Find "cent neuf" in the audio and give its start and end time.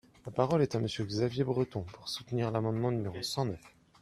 3.21-3.61